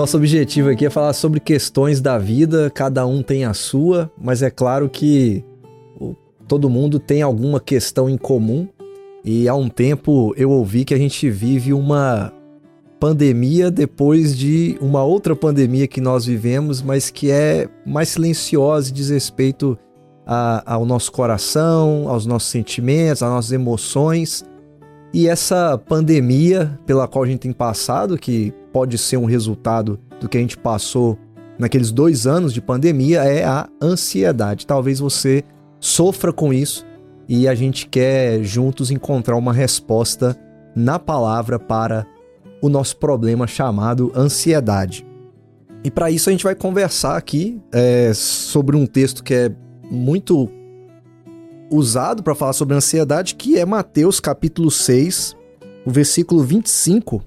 [0.00, 4.40] Nosso objetivo aqui é falar sobre questões da vida, cada um tem a sua, mas
[4.42, 5.44] é claro que
[6.48, 8.66] todo mundo tem alguma questão em comum.
[9.22, 12.32] E há um tempo eu ouvi que a gente vive uma
[13.00, 18.92] pandemia depois de uma outra pandemia que nós vivemos, mas que é mais silenciosa e
[18.92, 19.76] diz respeito
[20.26, 24.44] a, ao nosso coração, aos nossos sentimentos, às nossas emoções.
[25.14, 30.28] E essa pandemia pela qual a gente tem passado, que pode ser um resultado do
[30.28, 31.18] que a gente passou
[31.58, 34.66] naqueles dois anos de pandemia, é a ansiedade.
[34.66, 35.42] Talvez você
[35.80, 36.86] sofra com isso
[37.26, 40.36] e a gente quer juntos encontrar uma resposta
[40.76, 42.06] na palavra para
[42.60, 45.06] o nosso problema chamado ansiedade.
[45.82, 49.52] E para isso a gente vai conversar aqui é, sobre um texto que é
[49.90, 50.48] muito
[51.70, 55.34] usado para falar sobre ansiedade, que é Mateus capítulo 6,
[55.86, 57.22] o versículo 25.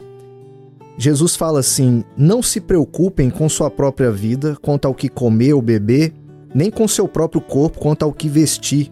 [0.97, 5.61] Jesus fala assim: Não se preocupem com sua própria vida, quanto ao que comer ou
[5.61, 6.13] beber,
[6.53, 8.91] nem com seu próprio corpo, quanto ao que vestir.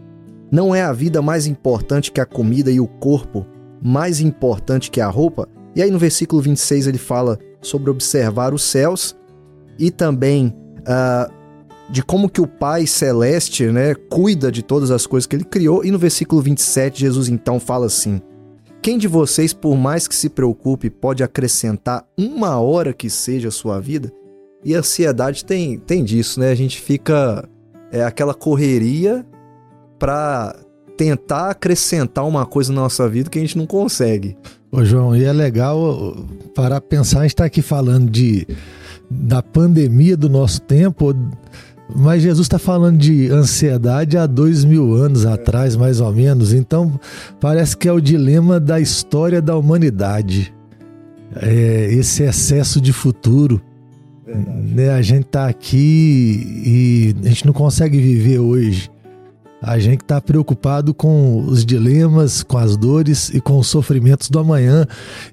[0.52, 3.45] Não é a vida mais importante que a comida e o corpo
[3.81, 5.48] mais importante que a roupa?
[5.75, 9.16] E aí no versículo 26 ele fala sobre observar os céus
[9.80, 11.31] e também uh,
[11.89, 15.83] de como que o Pai Celeste, né, cuida de todas as coisas que ele criou.
[15.83, 18.22] E no versículo 27, Jesus então fala assim:
[18.81, 23.52] Quem de vocês, por mais que se preocupe, pode acrescentar uma hora que seja a
[23.52, 24.11] sua vida?
[24.64, 26.52] E a ansiedade tem, tem disso, né?
[26.52, 27.47] A gente fica
[27.92, 29.25] é aquela correria
[29.99, 30.55] para
[30.97, 34.38] tentar acrescentar uma coisa na nossa vida que a gente não consegue.
[34.72, 36.16] Ô João, e é legal
[36.55, 38.47] para pensar, a gente está aqui falando de
[39.09, 41.14] da pandemia do nosso tempo,
[41.94, 46.54] mas Jesus está falando de ansiedade há dois mil anos atrás, mais ou menos.
[46.54, 46.98] Então,
[47.42, 50.54] parece que é o dilema da história da humanidade.
[51.36, 53.61] É, esse excesso de futuro.
[54.26, 54.92] Né?
[54.92, 58.89] A gente está aqui e a gente não consegue viver hoje.
[59.61, 64.39] A gente está preocupado com os dilemas, com as dores e com os sofrimentos do
[64.39, 64.88] amanhã.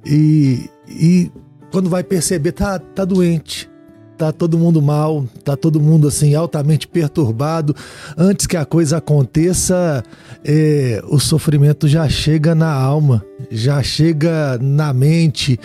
[0.05, 1.33] E, e
[1.73, 3.69] quando vai perceber, tá, tá doente
[4.19, 7.75] tá todo mundo mal, tá todo mundo assim altamente perturbado.
[8.17, 10.03] Antes que a coisa aconteça,
[10.45, 15.59] é, o sofrimento já chega na alma, já chega na mente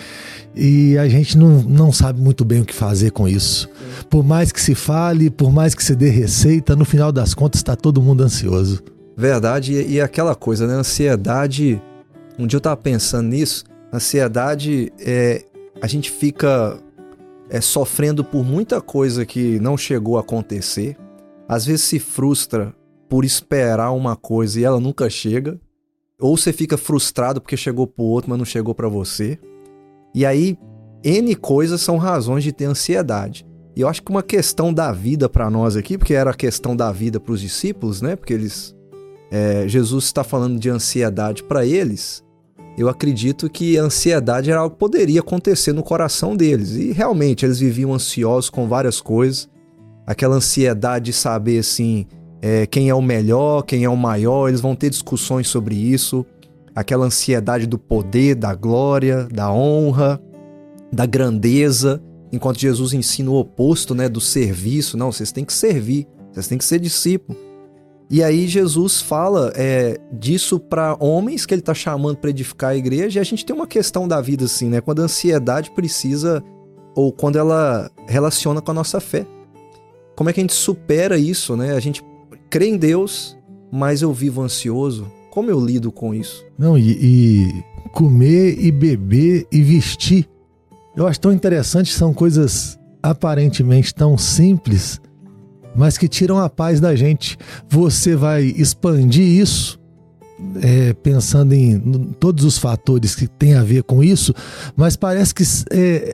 [0.54, 3.68] e a gente não, não sabe muito bem o que fazer com isso.
[4.08, 7.58] Por mais que se fale, por mais que se dê receita, no final das contas
[7.58, 8.80] está todo mundo ansioso.
[9.16, 10.74] Verdade, e, e aquela coisa, né?
[10.74, 11.82] Ansiedade.
[12.38, 13.64] Um dia eu tava pensando nisso.
[13.92, 15.44] Ansiedade é.
[15.82, 16.78] A gente fica
[17.48, 20.96] é, sofrendo por muita coisa que não chegou a acontecer,
[21.48, 22.74] às vezes se frustra
[23.08, 25.60] por esperar uma coisa e ela nunca chega,
[26.18, 29.38] ou você fica frustrado porque chegou para o outro, mas não chegou para você.
[30.14, 30.56] E aí,
[31.02, 33.46] N coisas são razões de ter ansiedade.
[33.76, 36.74] E eu acho que uma questão da vida para nós aqui, porque era a questão
[36.74, 38.16] da vida para os discípulos, né?
[38.16, 38.74] Porque eles.
[39.30, 42.23] É, Jesus está falando de ansiedade para eles
[42.76, 46.72] eu acredito que a ansiedade era algo que poderia acontecer no coração deles.
[46.72, 49.48] E realmente eles viviam ansiosos com várias coisas.
[50.06, 52.06] Aquela ansiedade de saber assim
[52.42, 56.26] é, quem é o melhor, quem é o maior, eles vão ter discussões sobre isso.
[56.74, 60.20] Aquela ansiedade do poder, da glória, da honra,
[60.92, 62.02] da grandeza.
[62.32, 64.96] Enquanto Jesus ensina o oposto né, do serviço.
[64.96, 67.38] Não, vocês têm que servir, vocês têm que ser discípulo.
[68.10, 72.76] E aí Jesus fala é, disso para homens que ele está chamando para edificar a
[72.76, 73.18] igreja.
[73.18, 74.80] E a gente tem uma questão da vida assim, né?
[74.80, 76.42] Quando a ansiedade precisa
[76.94, 79.26] ou quando ela relaciona com a nossa fé.
[80.14, 81.74] Como é que a gente supera isso, né?
[81.74, 82.04] A gente
[82.50, 83.36] crê em Deus,
[83.72, 85.10] mas eu vivo ansioso.
[85.30, 86.44] Como eu lido com isso?
[86.56, 90.28] Não, e, e comer e beber e vestir.
[90.96, 95.00] Eu acho tão interessante, são coisas aparentemente tão simples,
[95.74, 97.36] mas que tiram a paz da gente.
[97.68, 99.78] Você vai expandir isso,
[100.62, 101.78] é, pensando em
[102.18, 104.34] todos os fatores que tem a ver com isso,
[104.76, 106.12] mas parece que é,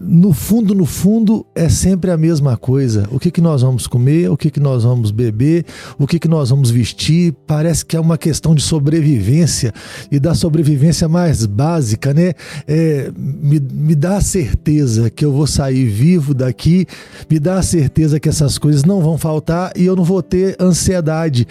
[0.00, 3.08] no fundo, no fundo, é sempre a mesma coisa.
[3.10, 5.64] O que, que nós vamos comer, o que, que nós vamos beber,
[5.98, 7.34] o que, que nós vamos vestir.
[7.46, 9.72] Parece que é uma questão de sobrevivência
[10.10, 12.32] e da sobrevivência mais básica, né?
[12.66, 16.86] É, me, me dá a certeza que eu vou sair vivo daqui,
[17.30, 20.56] me dá a certeza que essas coisas não vão faltar e eu não vou ter
[20.60, 21.46] ansiedade.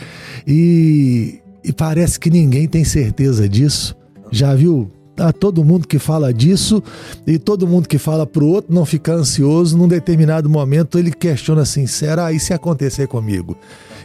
[0.45, 3.95] E, e parece que ninguém tem certeza disso.
[4.31, 6.81] Já viu a todo mundo que fala disso
[7.25, 11.11] e todo mundo que fala para o outro não ficar ansioso, num determinado momento ele
[11.11, 13.57] questiona assim: será e se acontecer comigo?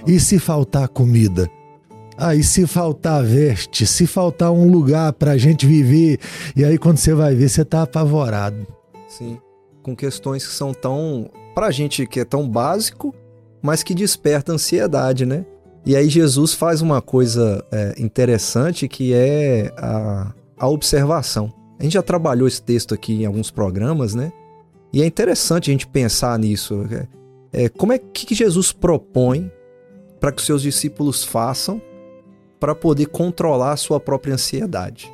[0.07, 1.51] E se faltar comida?
[2.17, 3.87] Ah, e se faltar veste?
[3.87, 6.19] Se faltar um lugar para a gente viver?
[6.57, 8.67] E aí quando você vai ver, você está apavorado.
[9.07, 9.39] Sim,
[9.83, 11.31] com questões que são tão.
[11.55, 13.15] para gente que é tão básico,
[13.63, 15.47] mas que desperta ansiedade, né?
[15.87, 21.53] E aí Jesus faz uma coisa é, interessante que é a, a observação.
[21.79, 24.33] A gente já trabalhou esse texto aqui em alguns programas, né?
[24.93, 26.87] E é interessante a gente pensar nisso.
[26.91, 29.51] É, é como é que Jesus propõe
[30.19, 31.81] para que os seus discípulos façam
[32.59, 35.13] para poder controlar a sua própria ansiedade,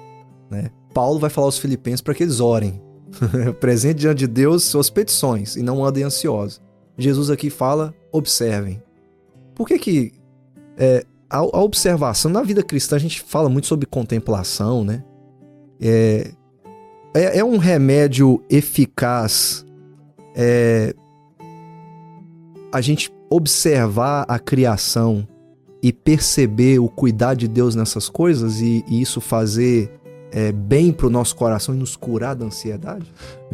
[0.50, 0.70] né?
[0.94, 2.80] Paulo vai falar aos filipenses para que eles orem.
[3.60, 6.62] Presente diante de Deus suas petições e não andem ansiosos.
[6.96, 8.80] Jesus aqui fala, observem.
[9.54, 10.12] Por que que
[10.76, 15.04] é, a, a observação, na vida cristã a gente fala muito sobre contemplação, né?
[15.84, 16.30] É,
[17.14, 19.66] é, é um remédio eficaz
[20.34, 20.94] é,
[22.72, 25.28] a gente observar a criação
[25.82, 29.92] e perceber o cuidado de Deus nessas coisas e, e isso fazer
[30.32, 33.04] é, bem para o nosso coração e nos curar da ansiedade?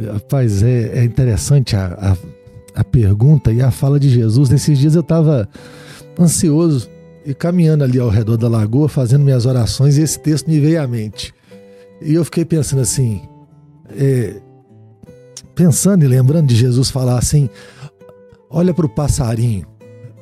[0.00, 2.16] Rapaz, é, é interessante a,
[2.74, 4.48] a, a, pergunta e a fala de Jesus.
[4.48, 5.48] Nesses dias eu estava
[6.18, 6.88] ansioso
[7.26, 10.80] e caminhando ali ao redor da lagoa, fazendo minhas orações, e esse texto me veio
[10.80, 11.34] à mente.
[12.00, 13.22] E eu fiquei pensando assim,
[13.96, 14.40] é,
[15.54, 17.48] pensando e lembrando de Jesus falar assim:
[18.48, 19.66] olha para o passarinho.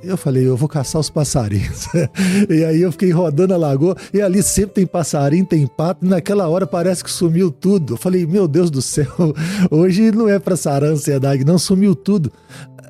[0.00, 1.88] Eu falei, eu vou caçar os passarinhos.
[2.48, 6.08] e aí eu fiquei rodando a lagoa, e ali sempre tem passarinho, tem pato, e
[6.08, 7.94] naquela hora parece que sumiu tudo.
[7.94, 9.12] Eu falei, meu Deus do céu,
[9.70, 12.32] hoje não é para sarar a ansiedade, não sumiu tudo.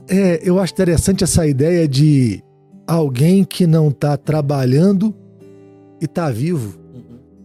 [0.06, 2.43] É, eu acho interessante essa ideia de
[2.87, 5.14] alguém que não está trabalhando
[6.00, 6.79] e está vivo.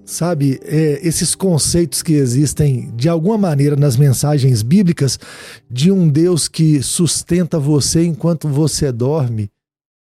[0.05, 5.17] Sabe, é, esses conceitos que existem de alguma maneira nas mensagens bíblicas
[5.71, 9.49] de um Deus que sustenta você enquanto você dorme,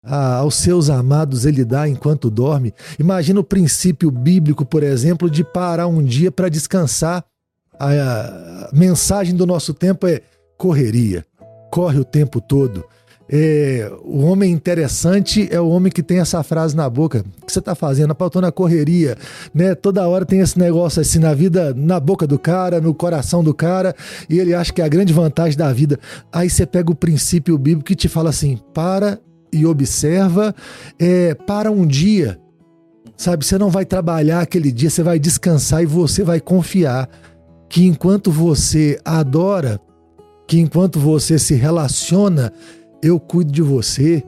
[0.04, 2.74] ah, aos seus amados ele dá enquanto dorme.
[3.00, 7.24] Imagina o princípio bíblico, por exemplo, de parar um dia para descansar.
[7.80, 10.22] A, a mensagem do nosso tempo é
[10.58, 11.26] correria,
[11.72, 12.86] corre o tempo todo.
[13.36, 17.26] É, o homem interessante é o homem que tem essa frase na boca.
[17.42, 18.16] O que você está fazendo?
[18.20, 19.18] Eu tô na correria,
[19.52, 19.74] né?
[19.74, 23.52] Toda hora tem esse negócio assim na vida, na boca do cara, no coração do
[23.52, 23.96] cara,
[24.30, 26.00] e ele acha que é a grande vantagem da vida.
[26.32, 29.20] Aí você pega o princípio bíblico que te fala assim: para
[29.52, 30.54] e observa,
[31.00, 32.40] é, para um dia.
[33.18, 37.10] Sabe, você não vai trabalhar aquele dia, você vai descansar e você vai confiar
[37.68, 39.82] que enquanto você adora,
[40.48, 42.54] que enquanto você se relaciona,
[43.04, 44.24] eu cuido de você.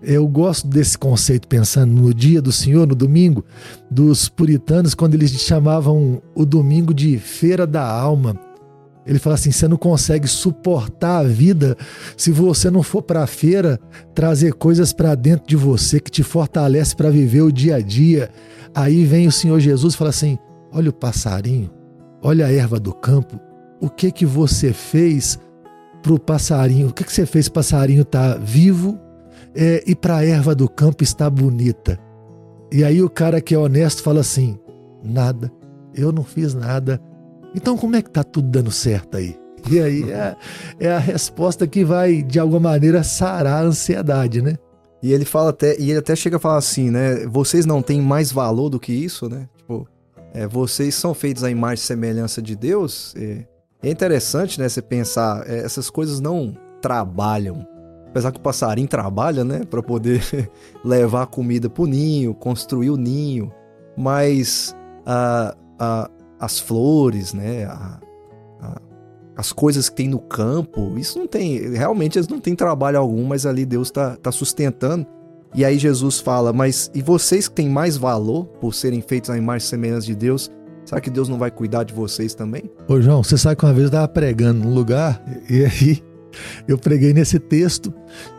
[0.00, 3.44] Eu gosto desse conceito, pensando no dia do Senhor, no domingo,
[3.90, 8.36] dos puritanos, quando eles chamavam o domingo de feira da alma.
[9.06, 11.76] Ele fala assim: você não consegue suportar a vida
[12.16, 13.78] se você não for para a feira
[14.14, 18.30] trazer coisas para dentro de você que te fortalece para viver o dia a dia.
[18.74, 20.36] Aí vem o Senhor Jesus e fala assim:
[20.72, 21.70] olha o passarinho,
[22.20, 23.38] olha a erva do campo,
[23.80, 25.38] o que que você fez
[26.02, 26.88] para o passarinho.
[26.88, 27.46] O que, que você fez?
[27.46, 28.98] O passarinho está vivo
[29.54, 31.98] é, e para a erva do campo está bonita.
[32.70, 34.58] E aí o cara que é honesto fala assim:
[35.02, 35.50] nada,
[35.94, 37.00] eu não fiz nada.
[37.54, 39.36] Então como é que tá tudo dando certo aí?
[39.70, 40.36] E aí é,
[40.80, 44.56] é a resposta que vai, de alguma maneira, sarar a ansiedade, né?
[45.02, 47.26] E ele fala até, e ele até chega a falar assim, né?
[47.26, 49.48] Vocês não têm mais valor do que isso, né?
[49.56, 49.86] Tipo,
[50.32, 53.14] é, vocês são feitos à imagem e semelhança de Deus.
[53.16, 53.44] É,
[53.82, 57.66] é interessante, né, você pensar, é, essas coisas não trabalham.
[58.08, 60.22] Apesar que o passarinho trabalha, né, para poder
[60.84, 63.50] levar a comida pro ninho, construir o ninho,
[63.96, 67.98] mas a, a, as flores, né, a,
[68.60, 68.80] a,
[69.36, 73.24] as coisas que tem no campo, isso não tem, realmente eles não têm trabalho algum,
[73.24, 75.06] mas ali Deus está tá sustentando.
[75.54, 79.36] E aí Jesus fala, mas e vocês que têm mais valor por serem feitos à
[79.36, 80.50] imagem e semelhança de Deus,
[80.84, 82.70] Será que Deus não vai cuidar de vocês também?
[82.88, 86.02] Ô João, você sabe que uma vez eu estava pregando num lugar e aí
[86.66, 87.92] eu preguei nesse texto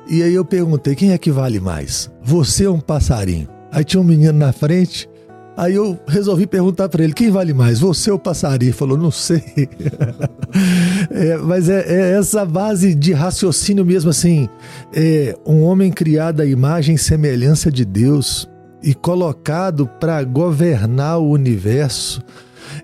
[0.09, 2.11] e aí eu perguntei quem é que vale mais?
[2.21, 3.47] Você ou um passarinho?
[3.71, 5.09] Aí tinha um menino na frente,
[5.57, 8.69] aí eu resolvi perguntar para ele quem vale mais, você ou o passarinho?
[8.69, 9.41] Ele falou, não sei.
[11.09, 14.47] é, mas é, é, essa base de raciocínio mesmo assim,
[14.93, 18.47] é um homem criado à imagem e semelhança de Deus
[18.83, 22.21] e colocado para governar o universo.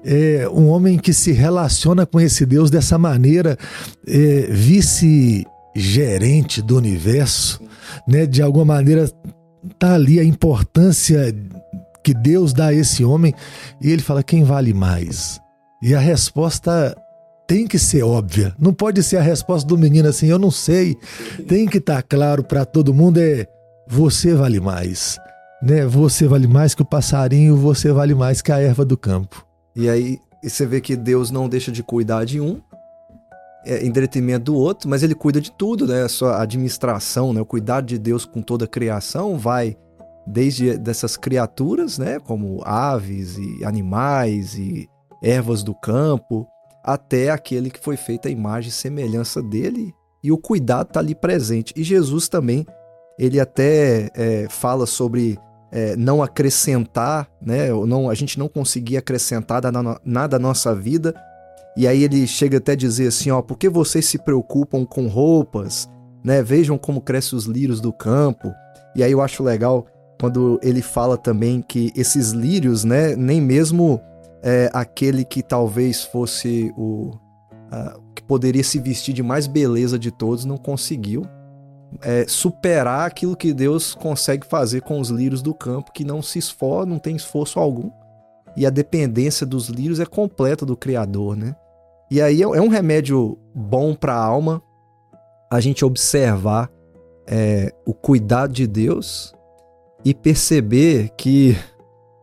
[0.03, 3.57] É um homem que se relaciona com esse Deus dessa maneira,
[4.07, 7.61] é, vice-gerente do universo,
[8.07, 8.25] né?
[8.25, 9.09] De alguma maneira
[9.77, 11.35] tá ali a importância
[12.03, 13.33] que Deus dá a esse homem
[13.81, 15.39] e ele fala quem vale mais,
[15.81, 16.95] E a resposta
[17.47, 18.53] tem que ser óbvia.
[18.59, 20.95] Não pode ser a resposta do menino assim, eu não sei.
[21.47, 23.47] Tem que estar tá claro para todo mundo é
[23.87, 25.17] você vale mais.
[25.61, 25.85] Né?
[25.85, 29.45] Você vale mais que o passarinho, você vale mais que a erva do campo.
[29.75, 32.61] E aí você vê que Deus não deixa de cuidar de um
[33.65, 36.03] é, em detrimento do outro, mas ele cuida de tudo, né?
[36.03, 37.41] A sua administração, né?
[37.41, 39.75] O cuidado de Deus com toda a criação vai
[40.25, 42.19] desde dessas criaturas, né?
[42.19, 44.87] Como aves e animais e
[45.21, 46.47] ervas do campo,
[46.83, 51.13] até aquele que foi feito a imagem e semelhança dele, e o cuidado está ali
[51.13, 51.73] presente.
[51.75, 52.65] E Jesus também,
[53.17, 55.37] ele até é, fala sobre
[55.71, 57.69] é, não acrescentar, né?
[57.69, 59.61] Não, a gente não conseguir acrescentar
[60.03, 61.13] nada à nossa vida.
[61.77, 65.07] E aí ele chega até a dizer assim, ó, por que vocês se preocupam com
[65.07, 65.87] roupas,
[66.23, 66.41] né?
[66.41, 68.51] Vejam como crescem os lírios do campo.
[68.95, 69.85] E aí eu acho legal
[70.19, 74.01] quando ele fala também que esses lírios, né, nem mesmo
[74.43, 77.11] é, aquele que talvez fosse o
[77.71, 81.23] uh, que poderia se vestir de mais beleza de todos não conseguiu
[82.01, 86.39] é, superar aquilo que Deus consegue fazer com os lírios do campo, que não se
[86.39, 87.89] esforça, não tem esforço algum.
[88.55, 91.55] E a dependência dos lírios é completa do Criador, né?
[92.11, 94.61] E aí é, é um remédio bom para a alma
[95.51, 96.71] a gente observar
[97.27, 99.33] é, o cuidado de Deus
[100.03, 101.55] e perceber que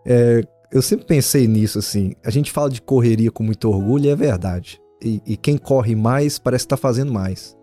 [0.05, 2.15] é, eu sempre pensei nisso, assim.
[2.25, 4.81] A gente fala de correria com muito orgulho e é verdade.
[5.03, 7.57] E, e quem corre mais parece estar tá fazendo mais.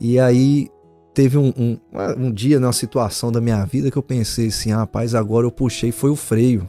[0.00, 0.68] E aí
[1.14, 1.78] teve um, um,
[2.18, 5.50] um dia, numa situação da minha vida que eu pensei assim: ah, rapaz, agora eu
[5.50, 6.68] puxei, foi o freio.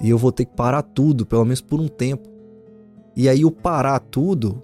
[0.00, 2.28] E eu vou ter que parar tudo, pelo menos por um tempo.
[3.16, 4.62] E aí o parar tudo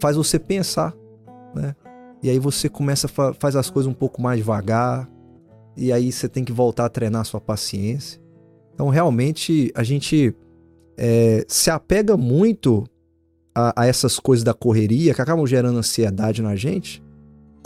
[0.00, 0.92] faz você pensar,
[1.54, 1.74] né?
[2.22, 5.08] E aí você começa a faz as coisas um pouco mais devagar.
[5.76, 8.20] E aí você tem que voltar a treinar a sua paciência.
[8.74, 10.34] Então, realmente, a gente
[10.96, 12.84] é, se apega muito
[13.54, 17.02] a, a, essas coisas da correria que acabam gerando ansiedade na gente,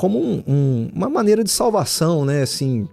[0.00, 2.40] como um, um, uma maneira de salvação, né?
[2.40, 2.88] Assim,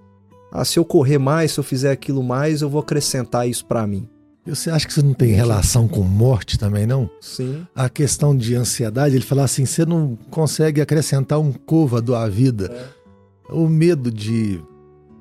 [0.52, 3.88] ah, se eu correr mais, se eu fizer aquilo mais, eu vou acrescentar isso para
[3.88, 4.10] mim.
[4.46, 7.10] Você acha que isso não tem relação com morte também, não?
[7.22, 7.66] Sim.
[7.74, 12.70] A questão de ansiedade, ele fala assim: você não consegue acrescentar um côvado à vida.
[12.74, 13.54] É.
[13.54, 14.62] O medo de,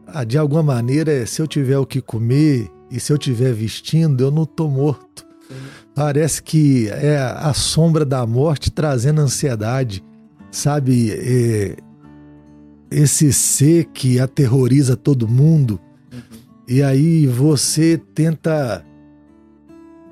[0.08, 4.24] ah, de alguma maneira, se eu tiver o que comer, e se eu estiver vestindo,
[4.24, 5.24] eu não estou morto.
[5.46, 5.54] Sim.
[5.94, 10.02] Parece que é a sombra da morte trazendo ansiedade,
[10.56, 11.10] sabe?
[11.12, 11.76] É,
[12.90, 15.78] esse ser que aterroriza todo mundo,
[16.12, 16.20] uhum.
[16.66, 18.84] e aí você tenta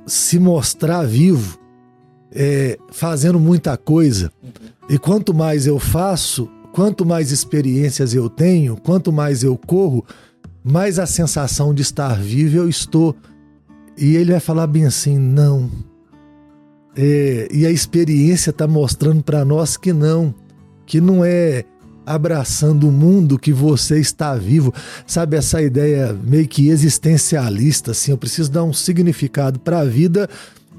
[0.06, 1.58] se mostrar vivo,
[2.30, 4.30] é, fazendo muita coisa.
[4.42, 4.50] Uhum.
[4.90, 10.04] E quanto mais eu faço, quanto mais experiências eu tenho, quanto mais eu corro,
[10.62, 13.16] mais a sensação de estar vivo eu estou.
[13.96, 15.70] E ele vai falar bem assim: não.
[16.96, 20.34] É, e a experiência está mostrando para nós que não,
[20.86, 21.64] que não é
[22.06, 24.72] abraçando o mundo que você está vivo.
[25.06, 30.28] Sabe essa ideia meio que existencialista, assim, eu preciso dar um significado para a vida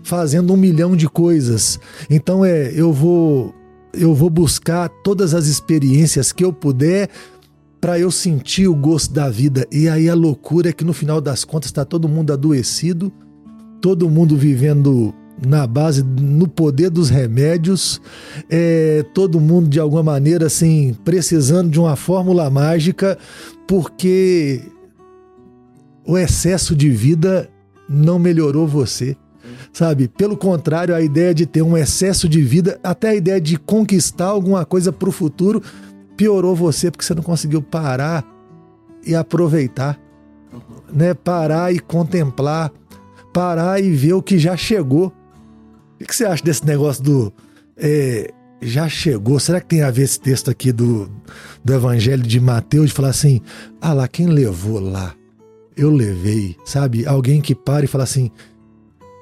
[0.03, 1.79] fazendo um milhão de coisas.
[2.09, 3.53] Então é, eu vou
[3.97, 7.09] eu vou buscar todas as experiências que eu puder
[7.79, 9.65] para eu sentir o gosto da vida.
[9.71, 13.11] E aí a loucura é que no final das contas está todo mundo adoecido,
[13.81, 15.13] todo mundo vivendo
[15.43, 18.01] na base, no poder dos remédios,
[18.49, 23.17] é, todo mundo de alguma maneira assim, precisando de uma fórmula mágica,
[23.67, 24.61] porque
[26.05, 27.49] o excesso de vida
[27.89, 29.17] não melhorou você.
[29.73, 30.07] Sabe?
[30.07, 34.27] Pelo contrário, a ideia de ter um excesso de vida, até a ideia de conquistar
[34.27, 35.61] alguma coisa para o futuro,
[36.15, 38.25] piorou você porque você não conseguiu parar
[39.05, 39.99] e aproveitar,
[40.51, 40.59] uhum.
[40.93, 41.13] né?
[41.13, 42.71] Parar e contemplar,
[43.33, 45.11] parar e ver o que já chegou.
[45.99, 47.33] O que você acha desse negócio do
[47.77, 49.39] é, já chegou?
[49.39, 51.09] Será que tem a ver esse texto aqui do,
[51.63, 53.41] do Evangelho de Mateus de falar assim:
[53.81, 55.15] ah lá, quem levou lá?
[55.75, 57.05] Eu levei, sabe?
[57.05, 58.31] Alguém que para e fala assim: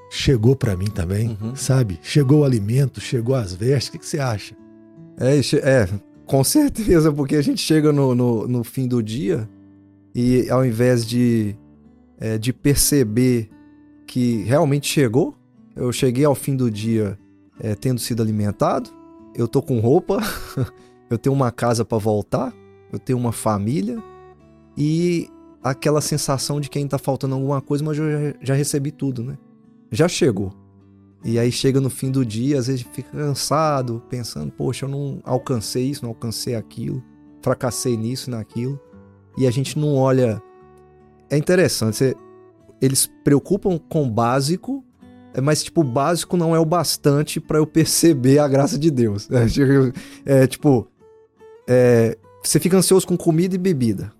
[0.10, 1.56] chegou para mim também, uhum.
[1.56, 2.00] sabe?
[2.02, 3.90] Chegou o alimento, chegou as vestes.
[3.90, 4.56] O que, que você acha?
[5.18, 5.90] É, é,
[6.26, 9.50] com certeza, porque a gente chega no, no, no fim do dia
[10.14, 11.56] e ao invés de,
[12.20, 13.50] é, de perceber
[14.06, 15.36] que realmente chegou,
[15.76, 17.18] eu cheguei ao fim do dia
[17.60, 18.90] é, tendo sido alimentado,
[19.36, 20.20] eu tô com roupa,
[21.10, 22.54] eu tenho uma casa para voltar,
[22.92, 24.02] eu tenho uma família
[24.78, 25.28] e
[25.64, 29.38] aquela sensação de quem tá faltando alguma coisa, mas eu já, já recebi tudo, né?
[29.92, 30.54] Já chegou.
[31.24, 35.22] E aí chega no fim do dia, às vezes fica cansado, pensando, poxa, eu não
[35.24, 37.02] alcancei isso, não alcancei aquilo,
[37.42, 38.80] fracassei nisso, naquilo.
[39.38, 40.42] E a gente não olha.
[41.30, 42.16] É interessante, você...
[42.82, 44.84] eles preocupam com o básico
[45.42, 49.30] mas tipo, o básico não é o bastante para eu perceber a graça de Deus.
[49.32, 50.88] É, tipo, é, tipo
[51.68, 54.12] é, você fica ansioso com comida e bebida.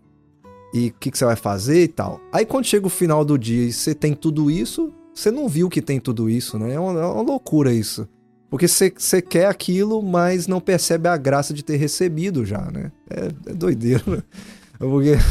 [0.74, 2.20] E o que, que você vai fazer e tal.
[2.32, 5.70] Aí quando chega o final do dia e você tem tudo isso, você não viu
[5.70, 6.74] que tem tudo isso, né?
[6.74, 8.08] É uma, é uma loucura isso.
[8.50, 8.92] Porque você,
[9.22, 12.92] quer aquilo, mas não percebe a graça de ter recebido já, né?
[13.10, 14.04] É, é doideira.
[14.06, 14.24] Né?
[14.80, 15.14] Porque.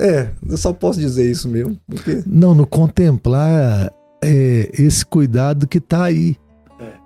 [0.00, 1.76] É, eu só posso dizer isso mesmo.
[1.88, 2.22] Porque...
[2.24, 6.36] Não, no contemplar é, esse cuidado que tá aí.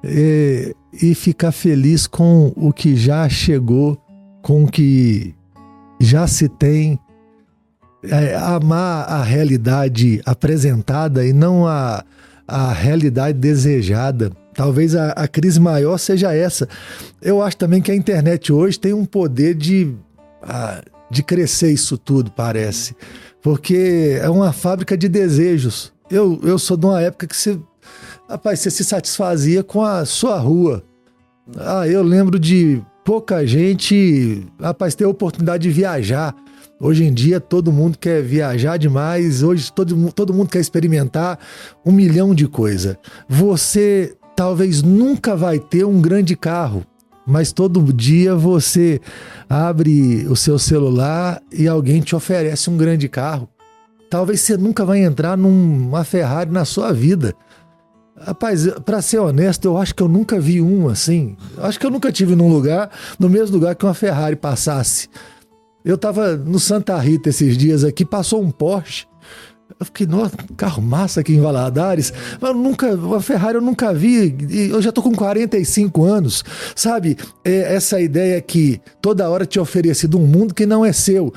[0.04, 3.98] É, e ficar feliz com o que já chegou,
[4.42, 5.34] com o que
[6.00, 6.98] já se tem.
[8.04, 12.04] É, amar a realidade apresentada e não a,
[12.48, 14.32] a realidade desejada.
[14.54, 16.68] Talvez a, a crise maior seja essa.
[17.22, 19.94] Eu acho também que a internet hoje tem um poder de,
[21.10, 22.94] de crescer isso tudo, parece.
[23.40, 25.92] Porque é uma fábrica de desejos.
[26.12, 27.58] Eu, eu sou de uma época que você,
[28.28, 30.84] rapaz, você se satisfazia com a sua rua.
[31.56, 36.36] Ah, eu lembro de pouca gente, rapaz, ter a oportunidade de viajar.
[36.78, 41.38] Hoje em dia todo mundo quer viajar demais, hoje todo, todo mundo quer experimentar
[41.82, 42.94] um milhão de coisas.
[43.26, 46.84] Você talvez nunca vai ter um grande carro,
[47.26, 49.00] mas todo dia você
[49.48, 53.48] abre o seu celular e alguém te oferece um grande carro.
[54.12, 57.34] Talvez você nunca vai entrar numa Ferrari na sua vida.
[58.20, 61.34] Rapaz, para ser honesto, eu acho que eu nunca vi um assim.
[61.56, 65.08] Eu acho que eu nunca tive num lugar, no mesmo lugar que uma Ferrari passasse.
[65.82, 69.06] Eu tava no Santa Rita esses dias aqui, passou um Porsche.
[69.80, 72.12] Eu fiquei, nossa, carro massa aqui em Valadares.
[72.38, 74.36] Mas nunca, a Ferrari eu nunca vi.
[74.70, 76.44] Eu já tô com 45 anos.
[76.76, 77.16] Sabe?
[77.42, 81.32] É essa ideia que toda hora te oferecido um mundo que não é seu.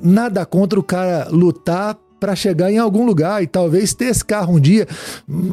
[0.00, 4.54] Nada contra o cara lutar para chegar em algum lugar e talvez ter esse carro
[4.54, 4.88] um dia,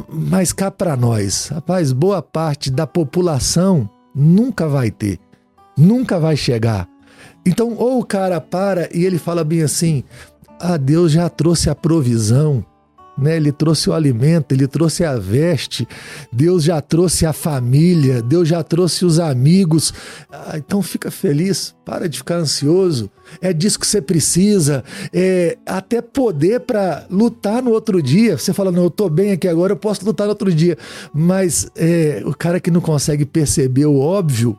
[0.08, 5.18] mas cá para nós, rapaz, boa parte da população nunca vai ter,
[5.76, 6.88] nunca vai chegar.
[7.44, 10.02] Então, ou o cara para e ele fala bem assim:
[10.58, 12.64] "Ah, Deus já trouxe a provisão,
[13.16, 13.36] né?
[13.36, 15.86] Ele trouxe o alimento, ele trouxe a veste,
[16.32, 19.92] Deus já trouxe a família, Deus já trouxe os amigos.
[20.30, 23.10] Ah, então fica feliz, para de ficar ansioso.
[23.40, 28.36] É disso que você precisa, é até poder para lutar no outro dia.
[28.36, 30.76] Você fala, não, eu tô bem aqui agora, eu posso lutar no outro dia.
[31.12, 34.58] Mas é, o cara que não consegue perceber o óbvio,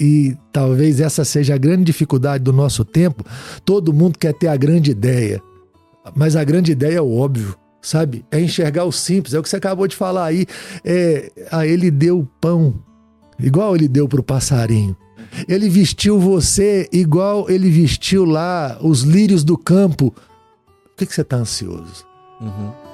[0.00, 3.24] e talvez essa seja a grande dificuldade do nosso tempo,
[3.64, 5.42] todo mundo quer ter a grande ideia.
[6.14, 8.24] Mas a grande ideia é o óbvio sabe?
[8.30, 10.46] É enxergar o simples, é o que você acabou de falar aí.
[10.84, 12.74] É, a ele deu pão,
[13.38, 14.96] igual ele deu para o passarinho.
[15.46, 20.10] Ele vestiu você igual ele vestiu lá os lírios do campo.
[20.10, 22.06] Por que, que você está ansioso?
[22.40, 22.87] Uhum.